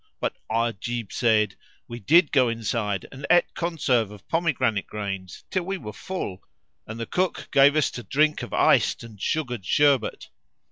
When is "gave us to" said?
7.51-8.01